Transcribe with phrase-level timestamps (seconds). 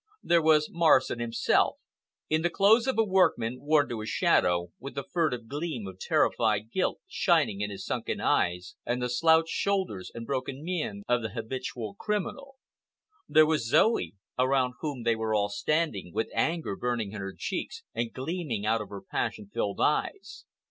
[0.23, 1.77] There was Morrison himself,
[2.27, 5.99] in the clothes of a workman, worn to a shadow, with the furtive gleam of
[5.99, 11.21] terrified guilt shining in his sunken eyes, and the slouched shoulders and broken mien of
[11.21, 12.55] the habitual criminal.
[13.29, 17.83] There was Zoe, around whom they were all standing, with anger burning in her cheeks
[17.93, 20.45] and gleaming out of her passion filled eyes.